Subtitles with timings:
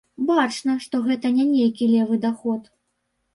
[0.27, 2.61] Бачна, што гэта не нейкі левы даход.